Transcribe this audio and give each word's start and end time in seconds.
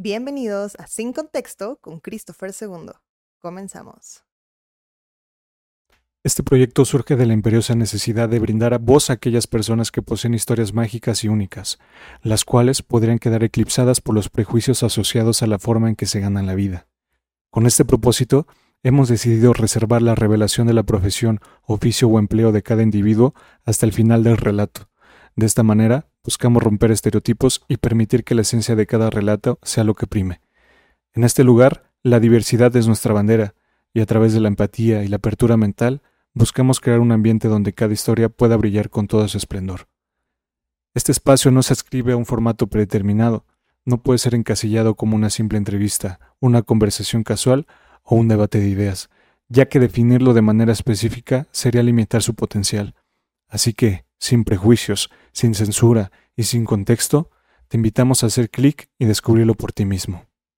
Bienvenidos 0.00 0.76
a 0.78 0.86
Sin 0.86 1.12
Contexto 1.12 1.80
con 1.80 1.98
Christopher 1.98 2.52
II. 2.60 2.92
Comenzamos. 3.40 4.22
Este 6.22 6.44
proyecto 6.44 6.84
surge 6.84 7.16
de 7.16 7.26
la 7.26 7.32
imperiosa 7.32 7.74
necesidad 7.74 8.28
de 8.28 8.38
brindar 8.38 8.74
a 8.74 8.78
voz 8.78 9.10
a 9.10 9.14
aquellas 9.14 9.48
personas 9.48 9.90
que 9.90 10.00
poseen 10.00 10.34
historias 10.34 10.72
mágicas 10.72 11.24
y 11.24 11.28
únicas, 11.28 11.80
las 12.22 12.44
cuales 12.44 12.82
podrían 12.82 13.18
quedar 13.18 13.42
eclipsadas 13.42 14.00
por 14.00 14.14
los 14.14 14.28
prejuicios 14.28 14.84
asociados 14.84 15.42
a 15.42 15.48
la 15.48 15.58
forma 15.58 15.88
en 15.88 15.96
que 15.96 16.06
se 16.06 16.20
ganan 16.20 16.46
la 16.46 16.54
vida. 16.54 16.86
Con 17.50 17.66
este 17.66 17.84
propósito, 17.84 18.46
hemos 18.84 19.08
decidido 19.08 19.52
reservar 19.52 20.00
la 20.00 20.14
revelación 20.14 20.68
de 20.68 20.74
la 20.74 20.84
profesión, 20.84 21.40
oficio 21.62 22.06
o 22.06 22.20
empleo 22.20 22.52
de 22.52 22.62
cada 22.62 22.84
individuo 22.84 23.34
hasta 23.64 23.84
el 23.84 23.92
final 23.92 24.22
del 24.22 24.36
relato. 24.36 24.88
De 25.34 25.46
esta 25.46 25.64
manera, 25.64 26.06
buscamos 26.28 26.62
romper 26.62 26.90
estereotipos 26.90 27.62
y 27.68 27.78
permitir 27.78 28.22
que 28.22 28.34
la 28.34 28.42
esencia 28.42 28.76
de 28.76 28.86
cada 28.86 29.08
relato 29.08 29.58
sea 29.62 29.82
lo 29.82 29.94
que 29.94 30.06
prime. 30.06 30.42
En 31.14 31.24
este 31.24 31.42
lugar, 31.42 31.90
la 32.02 32.20
diversidad 32.20 32.76
es 32.76 32.86
nuestra 32.86 33.14
bandera, 33.14 33.54
y 33.94 34.00
a 34.00 34.04
través 34.04 34.34
de 34.34 34.40
la 34.40 34.48
empatía 34.48 35.02
y 35.02 35.08
la 35.08 35.16
apertura 35.16 35.56
mental, 35.56 36.02
buscamos 36.34 36.80
crear 36.80 37.00
un 37.00 37.12
ambiente 37.12 37.48
donde 37.48 37.72
cada 37.72 37.94
historia 37.94 38.28
pueda 38.28 38.58
brillar 38.58 38.90
con 38.90 39.06
todo 39.06 39.26
su 39.26 39.38
esplendor. 39.38 39.88
Este 40.92 41.12
espacio 41.12 41.50
no 41.50 41.62
se 41.62 41.72
adscribe 41.72 42.12
a 42.12 42.18
un 42.18 42.26
formato 42.26 42.66
predeterminado, 42.66 43.46
no 43.86 44.02
puede 44.02 44.18
ser 44.18 44.34
encasillado 44.34 44.96
como 44.96 45.16
una 45.16 45.30
simple 45.30 45.56
entrevista, 45.56 46.20
una 46.40 46.60
conversación 46.60 47.22
casual 47.22 47.66
o 48.02 48.16
un 48.16 48.28
debate 48.28 48.60
de 48.60 48.68
ideas, 48.68 49.08
ya 49.48 49.70
que 49.70 49.80
definirlo 49.80 50.34
de 50.34 50.42
manera 50.42 50.72
específica 50.72 51.46
sería 51.52 51.82
limitar 51.82 52.22
su 52.22 52.34
potencial. 52.34 52.94
Así 53.48 53.72
que, 53.72 54.04
sin 54.18 54.44
prejuicios, 54.44 55.10
sin 55.32 55.54
censura 55.54 56.10
y 56.36 56.44
sin 56.44 56.64
contexto, 56.64 57.30
te 57.68 57.76
invitamos 57.76 58.22
a 58.22 58.26
hacer 58.26 58.50
clic 58.50 58.90
y 58.98 59.06
descubrirlo 59.06 59.54
por 59.54 59.72
ti 59.72 59.84
mismo. 59.84 60.27